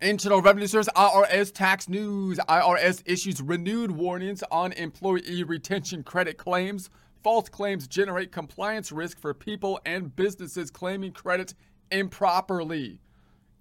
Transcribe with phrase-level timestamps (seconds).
[0.00, 2.38] Internal Revenue Service IRS tax news.
[2.48, 6.88] IRS issues renewed warnings on employee retention credit claims.
[7.24, 11.52] False claims generate compliance risk for people and businesses claiming credit
[11.90, 13.00] improperly.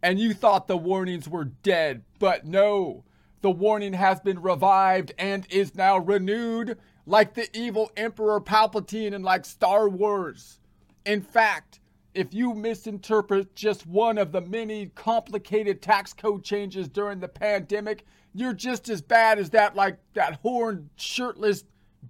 [0.03, 3.03] And you thought the warnings were dead, but no.
[3.41, 6.77] The warning has been revived and is now renewed
[7.07, 10.59] like the evil Emperor Palpatine in like Star Wars.
[11.03, 11.79] In fact,
[12.17, 18.05] if you misinterpret just one of the many complicated tax code changes during the pandemic,
[18.33, 21.63] you're just as bad as that like that horned, shirtless,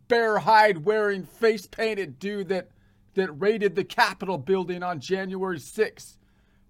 [0.07, 2.70] bear hide wearing, face painted dude that
[3.16, 6.17] that raided the Capitol building on January 6th.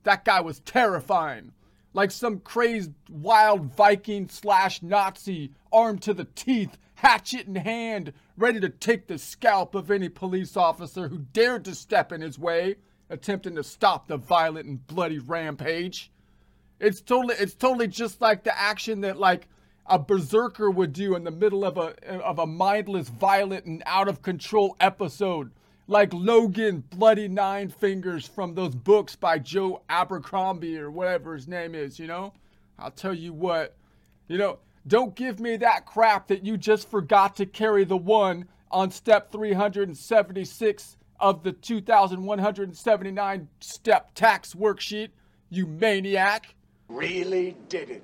[0.02, 1.52] That guy was terrifying.
[1.94, 8.60] Like some crazed wild Viking slash Nazi, armed to the teeth, hatchet in hand, ready
[8.62, 12.77] to take the scalp of any police officer who dared to step in his way
[13.10, 16.12] attempting to stop the violent and bloody rampage.
[16.80, 19.48] It's totally it's totally just like the action that like
[19.88, 24.08] a berserker would do in the middle of a of a mindless, violent, and out
[24.08, 25.52] of control episode.
[25.90, 31.74] Like Logen Bloody Nine Fingers from those books by Joe Abercrombie or whatever his name
[31.74, 32.34] is, you know?
[32.77, 33.74] I'll tell you what,
[34.27, 38.49] you know, don't give me that crap that you just forgot to carry the one
[38.70, 45.10] on step 376 of the 2,179 step tax worksheet,
[45.49, 46.55] you maniac.
[46.87, 48.04] Really did it.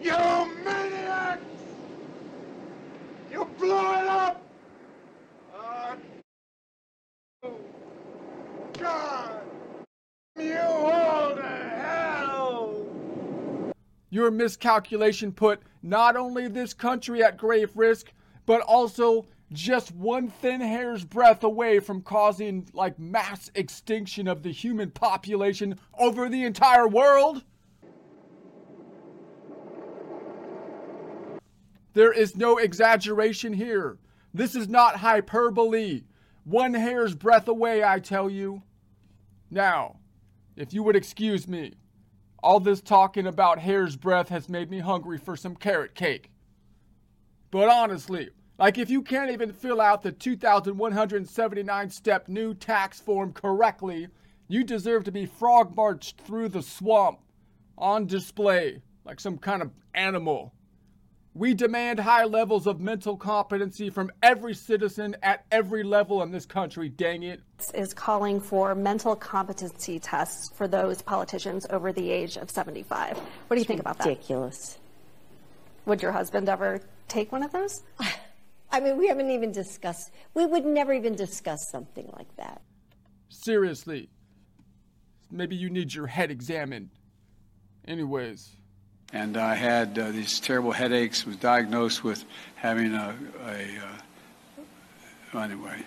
[0.00, 0.16] You
[0.64, 1.40] maniac!
[3.30, 4.42] You blew it up!
[5.54, 5.94] Uh,
[8.78, 9.40] God!
[10.38, 12.86] You all to hell!
[14.10, 18.12] Your miscalculation put not only this country at grave risk,
[18.46, 24.52] but also just one thin hair's breadth away from causing like mass extinction of the
[24.52, 27.44] human population over the entire world?
[31.92, 33.98] There is no exaggeration here.
[34.32, 36.02] This is not hyperbole.
[36.44, 38.62] One hair's breadth away, I tell you.
[39.50, 39.96] Now,
[40.56, 41.74] if you would excuse me,
[42.42, 46.30] all this talking about hair's breadth has made me hungry for some carrot cake.
[47.50, 53.32] But honestly, like if you can't even fill out the 2,179 step new tax form
[53.32, 54.08] correctly,
[54.48, 57.20] you deserve to be frog marched through the swamp
[57.78, 60.52] on display like some kind of animal.
[61.32, 66.44] We demand high levels of mental competency from every citizen at every level in this
[66.44, 67.40] country, dang it.
[67.72, 73.16] Is calling for mental competency tests for those politicians over the age of 75.
[73.16, 74.08] What do you think about that?
[74.08, 74.76] Ridiculous.
[75.86, 77.82] Would your husband ever take one of those?
[78.72, 82.62] I mean, we haven't even discussed, we would never even discuss something like that.
[83.28, 84.08] Seriously.
[85.30, 86.90] Maybe you need your head examined.
[87.86, 88.50] Anyways.
[89.12, 93.66] And I had uh, these terrible headaches, was diagnosed with having a, a
[95.34, 95.82] uh, anyway,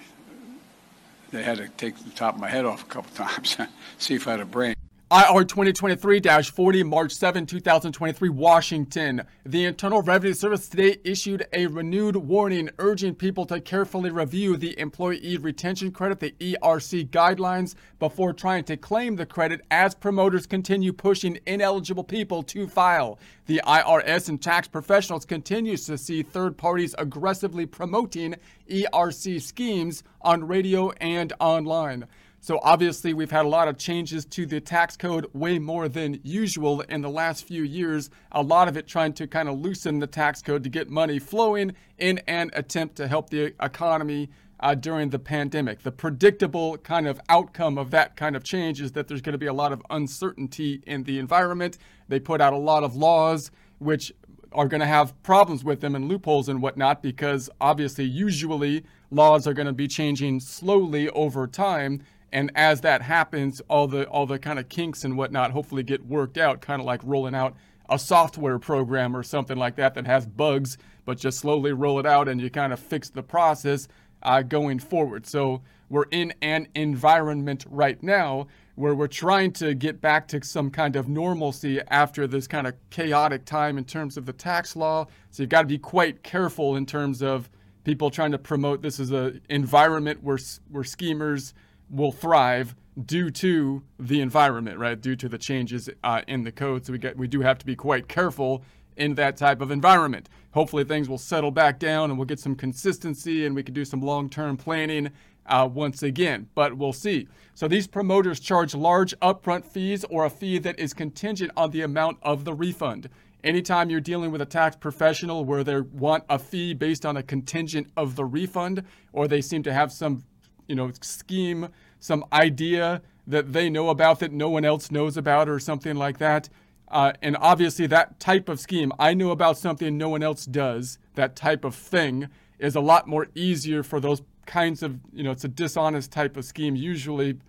[1.31, 3.57] they had to take the top of my head off a couple times,
[3.97, 4.75] see if I had a brain.
[5.13, 9.21] IR 2023-40, March 7, 2023, Washington.
[9.45, 14.75] The Internal Revenue Service today issued a renewed warning urging people to carefully review the
[14.79, 20.91] Employee Retention Credit, the ERC guidelines, before trying to claim the credit as promoters continue
[20.91, 23.19] pushing ineligible people to file.
[23.45, 28.33] The IRS and tax professionals continues to see third parties aggressively promoting
[28.67, 32.07] ERC schemes on radio and online.
[32.43, 36.19] So obviously, we've had a lot of changes to the tax code, way more than
[36.23, 38.09] usual in the last few years.
[38.33, 41.19] A lot of it trying to kind of loosen the tax code to get money
[41.19, 45.83] flowing in an attempt to help the economy uh, during the pandemic.
[45.83, 49.39] The predictable kind of outcome of that kind of change is that there's going to
[49.39, 51.77] be a lot of uncertainty in the environment.
[52.09, 54.11] They put out a lot of laws which
[54.51, 59.47] are going to have problems with them and loopholes and whatnot because obviously, usually, laws
[59.47, 62.01] are going to be changing slowly over time
[62.33, 66.05] and as that happens, all the all the kind of kinks and whatnot hopefully get
[66.05, 67.55] worked out, kind of like rolling out
[67.89, 72.05] a software program or something like that that has bugs, but just slowly roll it
[72.05, 73.87] out and you kind of fix the process
[74.23, 75.27] uh, going forward.
[75.27, 80.71] So we're in an environment right now where we're trying to get back to some
[80.71, 85.05] kind of normalcy after this kind of chaotic time in terms of the tax law.
[85.29, 87.49] So you've got to be quite careful in terms of
[87.83, 90.39] people trying to promote this as an environment where
[90.71, 91.53] where schemers
[91.89, 92.75] will thrive
[93.05, 94.99] due to the environment, right?
[94.99, 96.85] Due to the changes uh, in the code.
[96.85, 98.63] So we get we do have to be quite careful
[98.95, 100.29] in that type of environment.
[100.51, 103.83] Hopefully things will settle back down and we'll get some consistency and we can do
[103.83, 105.09] some long-term planning
[105.47, 107.27] uh, once again, but we'll see.
[107.53, 111.81] So these promoters charge large upfront fees or a fee that is contingent on the
[111.81, 113.09] amount of the refund.
[113.43, 117.23] Anytime you're dealing with a tax professional where they want a fee based on a
[117.23, 120.23] contingent of the refund, or they seem to have some,
[120.67, 121.69] you know, scheme,
[121.99, 126.17] some idea that they know about that no one else knows about, or something like
[126.17, 126.49] that.
[126.89, 130.99] Uh, and obviously, that type of scheme, I know about something no one else does.
[131.15, 132.27] That type of thing
[132.59, 136.37] is a lot more easier for those kinds of, you know, it's a dishonest type
[136.37, 137.39] of scheme usually,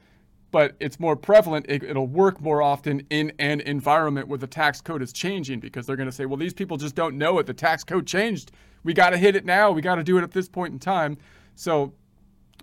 [0.50, 1.66] but it's more prevalent.
[1.68, 5.86] It, will work more often in an environment where the tax code is changing because
[5.86, 7.46] they're going to say, well, these people just don't know it.
[7.46, 8.52] The tax code changed.
[8.82, 9.72] We got to hit it now.
[9.72, 11.18] We got to do it at this point in time.
[11.54, 11.92] So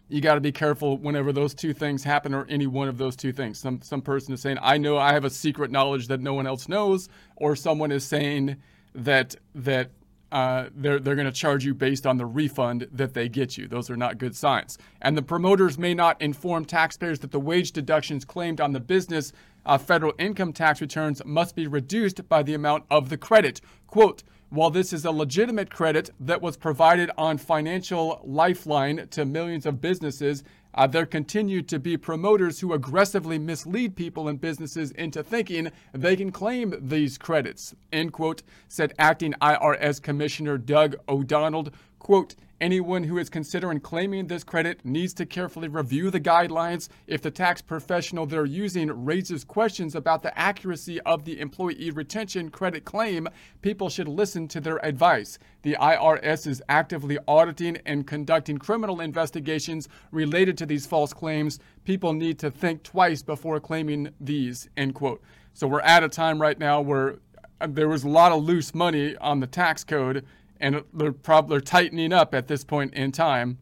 [0.10, 3.16] you got to be careful whenever those two things happen or any one of those
[3.16, 3.60] two things.
[3.60, 6.46] Some some person is saying, "I know I have a secret knowledge that no one
[6.46, 8.58] else knows," or someone is saying
[8.94, 9.92] that that
[10.32, 13.68] uh, they're they're going to charge you based on the refund that they get you.
[13.68, 14.78] Those are not good signs.
[15.02, 19.34] And the promoters may not inform taxpayers that the wage deductions claimed on the business
[19.66, 23.62] uh, federal income tax returns must be reduced by the amount of the credit.
[23.88, 24.24] Quote.
[24.52, 29.80] While this is a legitimate credit that was provided on Financial Lifeline to millions of
[29.80, 30.44] businesses,
[30.74, 36.18] uh, there continue to be promoters who aggressively mislead people and businesses into thinking they
[36.18, 41.70] can claim these credits, end quote, said acting IRS Commissioner Doug O'Donnell.
[42.00, 46.88] Quote, anyone who is considering claiming this credit needs to carefully review the guidelines.
[47.08, 52.50] If the tax professional they're using raises questions about the accuracy of the employee retention
[52.52, 53.28] credit claim,
[53.62, 55.40] people should listen to their advice.
[55.64, 61.60] The IRS is actively auditing and conducting criminal investigations related to these false claims.
[61.84, 65.22] People need to think twice before claiming these, end quote.
[65.54, 67.18] So we're at a time right now where
[67.60, 70.26] uh, there was a lot of loose money on the tax code
[70.62, 73.58] and they're probably tightening up at this point in time.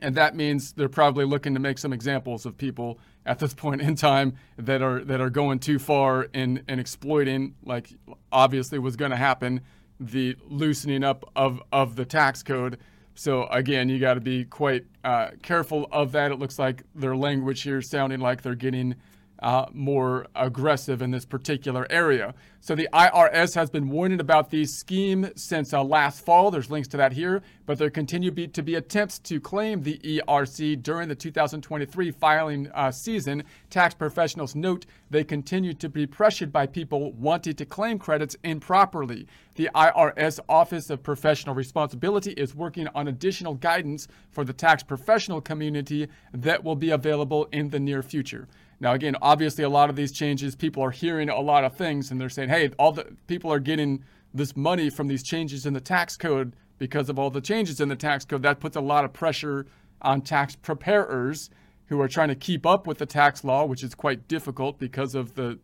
[0.00, 3.82] And that means they're probably looking to make some examples of people at this point
[3.82, 7.90] in time that are that are going too far in, in exploiting, like
[8.32, 9.60] obviously was going to happen,
[10.00, 12.78] the loosening up of, of the tax code.
[13.14, 16.32] So again, you got to be quite uh, careful of that.
[16.32, 18.96] It looks like their language here sounding like they're getting
[19.38, 22.34] uh, more aggressive in this particular area.
[22.60, 26.52] So the IRS has been warning about these schemes since uh, last fall.
[26.52, 29.98] There's links to that here, but there continue be, to be attempts to claim the
[29.98, 33.42] ERC during the 2023 filing uh, season.
[33.68, 39.26] Tax professionals note they continue to be pressured by people wanting to claim credits improperly.
[39.56, 45.40] The IRS Office of Professional Responsibility is working on additional guidance for the tax professional
[45.40, 48.46] community that will be available in the near future.
[48.82, 52.10] Now, again, obviously, a lot of these changes, people are hearing a lot of things
[52.10, 54.02] and they're saying, hey, all the people are getting
[54.34, 57.88] this money from these changes in the tax code because of all the changes in
[57.88, 58.42] the tax code.
[58.42, 59.66] That puts a lot of pressure
[60.00, 61.48] on tax preparers
[61.86, 65.14] who are trying to keep up with the tax law, which is quite difficult because
[65.14, 65.60] of the,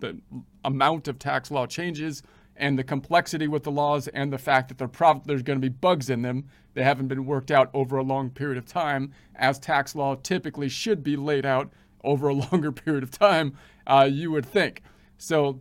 [0.00, 0.20] the
[0.62, 2.22] amount of tax law changes
[2.56, 5.74] and the complexity with the laws and the fact that prob- there's going to be
[5.74, 6.44] bugs in them.
[6.74, 10.68] They haven't been worked out over a long period of time, as tax law typically
[10.68, 11.72] should be laid out
[12.04, 13.56] over a longer period of time,
[13.86, 14.82] uh, you would think.
[15.18, 15.60] So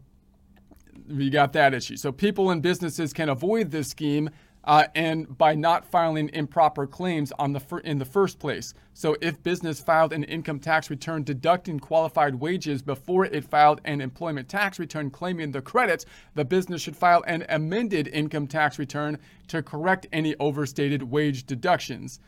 [1.07, 1.97] we got that issue.
[1.97, 4.30] So people and businesses can avoid this scheme
[4.65, 8.74] uh, and by not filing improper claims on the fir- in the first place.
[8.94, 14.01] So if business filed an income tax return deducting qualified wages before it filed an
[14.01, 16.06] employment tax return claiming the credits,
[16.36, 19.17] the business should file an amended income tax return
[19.48, 22.19] to correct any overstated wage deductions.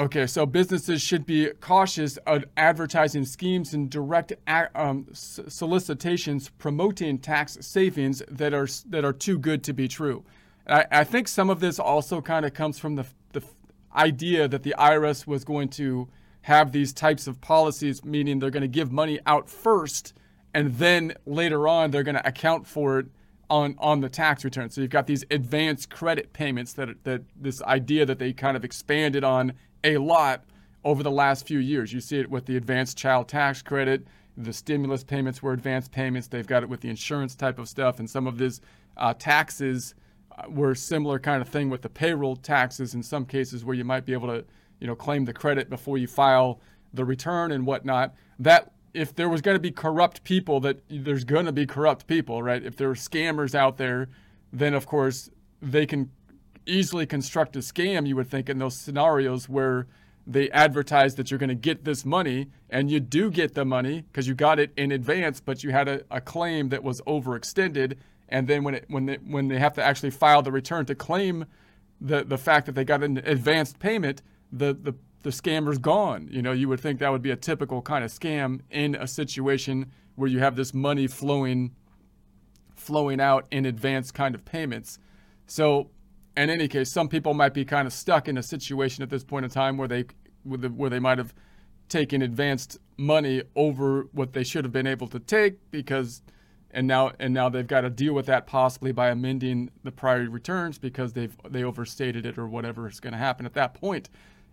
[0.00, 4.32] Okay, so businesses should be cautious of advertising schemes and direct
[4.74, 10.24] um, solicitations promoting tax savings that are that are too good to be true.
[10.66, 13.04] I, I think some of this also kind of comes from the
[13.34, 13.42] the
[13.94, 16.08] idea that the IRS was going to
[16.42, 20.14] have these types of policies, meaning they're going to give money out first,
[20.54, 23.06] and then later on they're going to account for it
[23.50, 24.70] on on the tax return.
[24.70, 28.64] So you've got these advanced credit payments that that this idea that they kind of
[28.64, 29.52] expanded on
[29.84, 30.44] a lot
[30.84, 31.92] over the last few years.
[31.92, 34.06] You see it with the advanced child tax credit,
[34.36, 36.28] the stimulus payments were advanced payments.
[36.28, 38.60] They've got it with the insurance type of stuff, and some of these
[38.96, 39.94] uh, taxes
[40.32, 43.84] uh, were similar kind of thing with the payroll taxes in some cases where you
[43.84, 44.44] might be able to,
[44.80, 46.60] you know, claim the credit before you file
[46.94, 48.14] the return and whatnot.
[48.38, 52.06] That if there was going to be corrupt people, that there's going to be corrupt
[52.06, 52.64] people, right?
[52.64, 54.08] If there are scammers out there,
[54.52, 55.30] then of course
[55.62, 56.10] they can
[56.66, 59.86] easily construct a scam, you would think, in those scenarios where
[60.26, 64.02] they advertise that you're going to get this money and you do get the money
[64.02, 67.96] because you got it in advance, but you had a, a claim that was overextended.
[68.28, 70.94] And then when, it, when, they, when they have to actually file the return to
[70.94, 71.46] claim
[72.00, 76.28] the, the fact that they got an advanced payment, the, the the scammer's gone.
[76.30, 79.06] You know, you would think that would be a typical kind of scam in a
[79.06, 81.72] situation where you have this money flowing
[82.74, 84.98] flowing out in advance kind of payments.
[85.46, 85.90] So,
[86.36, 89.24] in any case, some people might be kind of stuck in a situation at this
[89.24, 90.04] point in time where they
[90.44, 91.34] where they might have
[91.88, 96.22] taken advanced money over what they should have been able to take because
[96.70, 100.30] and now and now they've got to deal with that possibly by amending the prior
[100.30, 104.08] returns because they've they overstated it or whatever is going to happen at that point.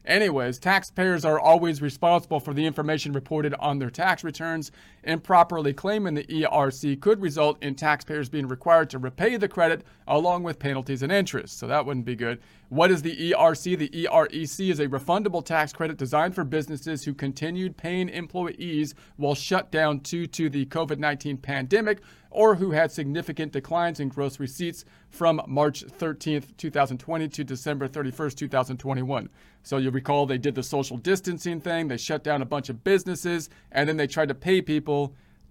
[0.06, 4.72] Anyways, taxpayers are always responsible for the information reported on their tax returns.
[5.08, 10.44] Improperly claiming the ERC could result in taxpayers being required to repay the credit along
[10.44, 11.58] with penalties and interest.
[11.58, 12.40] So that wouldn't be good.
[12.68, 13.78] What is the ERC?
[13.78, 19.34] The EREC is a refundable tax credit designed for businesses who continued paying employees while
[19.34, 24.40] shut down due to the COVID 19 pandemic or who had significant declines in gross
[24.40, 29.30] receipts from March 13th, 2020 to December 31st, 2021.
[29.64, 32.84] So you'll recall they did the social distancing thing, they shut down a bunch of
[32.84, 34.97] businesses, and then they tried to pay people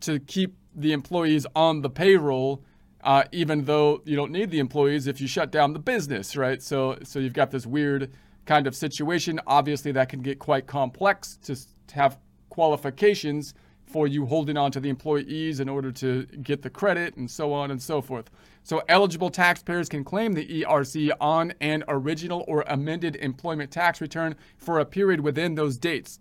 [0.01, 2.63] to keep the employees on the payroll.
[3.03, 6.61] Uh, even though you don't need the employees if you shut down the business, right?
[6.61, 8.11] So, so you've got this weird
[8.47, 9.39] kind of situation.
[9.47, 11.57] Obviously, that can get quite complex to
[11.95, 17.17] have qualifications for you holding on to the employees in order to get the credit
[17.17, 18.31] and so on and so forth.
[18.63, 24.35] So, eligible taxpayers can claim the ERC on an original or amended employment tax return
[24.57, 26.19] for a period within those dates.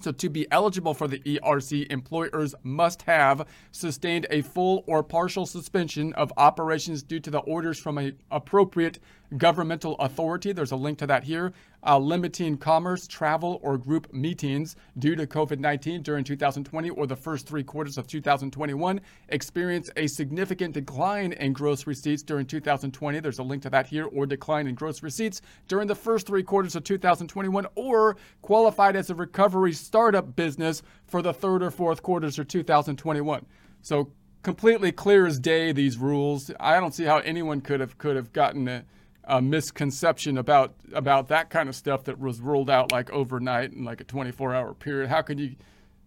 [0.00, 5.44] So, to be eligible for the ERC, employers must have sustained a full or partial
[5.44, 8.98] suspension of operations due to the orders from an appropriate
[9.36, 10.52] governmental authority.
[10.52, 11.52] There's a link to that here.
[11.86, 17.16] Uh, limiting commerce, travel, or group meetings due to COVID 19 during 2020 or the
[17.16, 19.00] first three quarters of 2021.
[19.30, 23.20] Experience a significant decline in gross receipts during 2020.
[23.20, 26.42] There's a link to that here, or decline in gross receipts during the first three
[26.42, 32.02] quarters of 2021, or qualified as a recovery startup business for the third or fourth
[32.02, 33.46] quarters of 2021.
[33.82, 36.50] So completely clear as day these rules.
[36.60, 38.84] I don't see how anyone could have could have gotten a,
[39.24, 43.84] a misconception about about that kind of stuff that was rolled out like overnight in
[43.84, 45.08] like a 24 hour period.
[45.08, 45.56] How can you?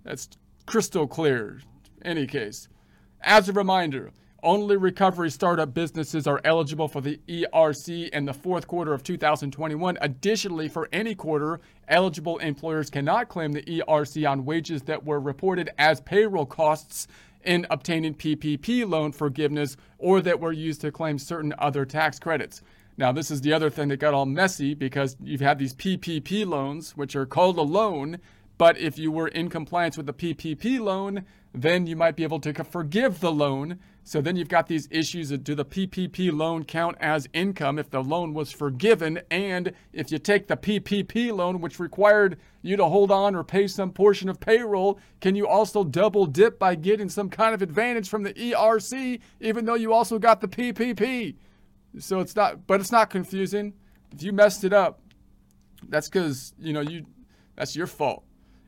[0.03, 0.29] That's
[0.65, 1.61] crystal clear.
[2.03, 2.67] Any case,
[3.21, 4.11] as a reminder,
[4.43, 9.97] only recovery startup businesses are eligible for the ERC in the fourth quarter of 2021.
[10.01, 15.69] Additionally, for any quarter, eligible employers cannot claim the ERC on wages that were reported
[15.77, 17.07] as payroll costs
[17.45, 22.61] in obtaining PPP loan forgiveness or that were used to claim certain other tax credits.
[22.95, 26.45] Now, this is the other thing that got all messy because you've had these PPP
[26.45, 28.19] loans, which are called a loan,
[28.59, 32.39] but if you were in compliance with the PPP loan, then you might be able
[32.41, 33.79] to forgive the loan.
[34.03, 37.89] So then you've got these issues of do the PPP loan count as income if
[37.89, 39.21] the loan was forgiven?
[39.31, 43.65] And if you take the PPP loan, which required you to hold on or pay
[43.65, 48.07] some portion of payroll, can you also double dip by getting some kind of advantage
[48.07, 51.35] from the ERC, even though you also got the PPP?
[51.99, 53.73] So it's not, but it's not confusing.
[54.13, 54.99] If you messed it up,
[55.89, 57.05] that's because, you know, you,
[57.55, 58.23] that's your fault.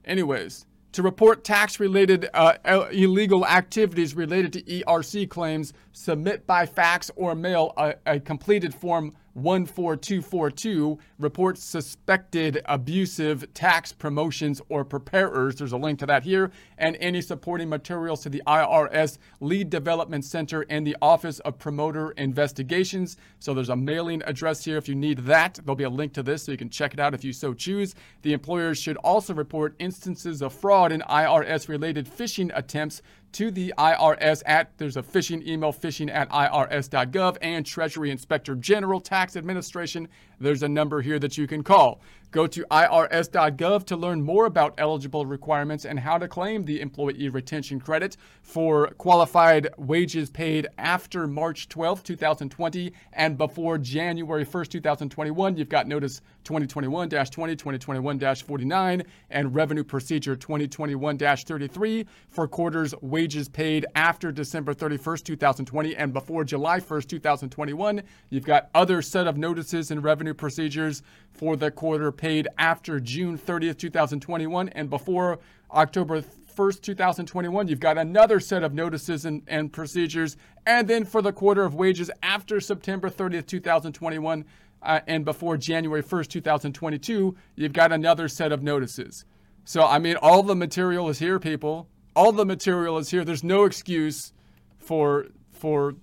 [0.05, 2.53] Anyways, to report tax related uh,
[2.91, 9.13] illegal activities related to ERC claims, submit by fax or mail a, a completed form
[9.35, 15.55] 14242 reports suspected abusive tax promotions or preparers.
[15.55, 16.51] There's a link to that here.
[16.77, 22.11] And any supporting materials to the IRS Lead Development Center and the Office of Promoter
[22.11, 23.17] Investigations.
[23.39, 25.59] So there's a mailing address here if you need that.
[25.63, 27.53] There'll be a link to this so you can check it out if you so
[27.53, 27.95] choose.
[28.21, 33.01] The employers should also report instances of fraud and IRS related phishing attempts
[33.35, 39.01] to the IRS at there's a phishing email phishing at irs.gov and Treasury Inspector General
[39.01, 40.07] Tax Administration.
[40.39, 41.99] There's a number here that you can call.
[42.35, 47.29] Go to irs.gov to learn more about eligible requirements and how to claim the employee
[47.29, 55.55] retention credit for qualified wages paid after March 12, 2020 and before January 1st, 2021.
[55.55, 63.47] You've got notice 2021 20, 2021 49, and revenue procedure 2021 33 for quarters wages
[63.47, 68.03] paid after December 31st, 2020 and before July 1st, 2021.
[68.29, 71.01] You've got other set of notices and revenue procedures
[71.31, 75.37] for the quarter paid after June 30th, 2021 and before
[75.69, 77.67] October 1st, 2021.
[77.67, 80.35] You've got another set of notices and, and procedures.
[80.65, 84.43] And then for the quarter of wages after September 30th, 2021
[84.81, 89.25] uh, and before January 1st, 2022, you've got another set of notices.
[89.63, 91.87] So, I mean, all the material is here, people.
[92.15, 93.23] All the material is here.
[93.23, 94.33] There's no excuse
[94.79, 95.93] for for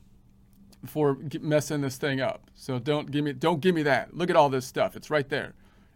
[0.87, 2.49] for messing this thing up.
[2.55, 4.17] So don't give me don't give me that.
[4.17, 4.95] Look at all this stuff.
[4.95, 5.55] It's right there.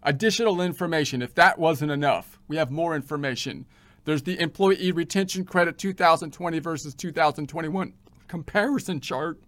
[0.08, 3.66] Additional information, if that wasn't enough, we have more information.
[4.04, 7.92] There's the employee retention credit 2020 versus 2021
[8.28, 9.40] comparison chart.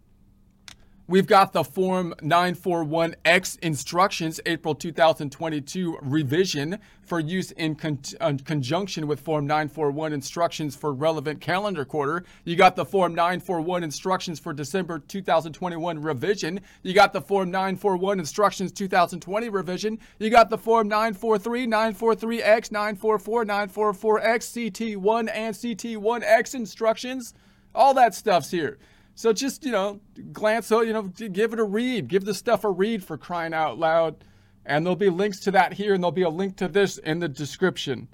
[1.11, 9.07] We've got the Form 941X instructions, April 2022 revision for use in con- uh, conjunction
[9.07, 12.27] with Form 941 instructions for relevant calendar quarter.
[12.45, 16.61] You got the Form 941 instructions for December 2021 revision.
[16.83, 19.99] You got the Form 941 instructions 2020 revision.
[20.19, 27.33] You got the Form 943, 943X, 944, 944X, CT1, and CT1X instructions.
[27.75, 28.77] All that stuff's here.
[29.19, 29.99] So just, you know,
[30.33, 32.07] glance, oh, you know, give it a read.
[32.07, 34.23] Give the stuff a read for crying out loud.
[34.65, 37.19] And there'll be links to that here, and there'll be a link to this in
[37.19, 38.07] the description.